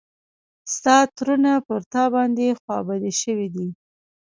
[0.73, 3.67] ستا ترونه پر تا باندې خوا بدي شوي دي.